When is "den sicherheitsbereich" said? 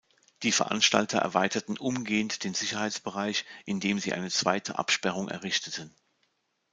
2.43-3.45